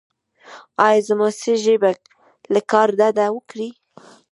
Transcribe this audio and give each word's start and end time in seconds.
ایا 0.87 1.01
زما 1.07 1.27
سږي 1.41 1.75
به 1.81 1.91
له 2.53 2.61
کار 2.71 2.87
ډډه 2.99 3.27
وکړي؟ 3.35 3.69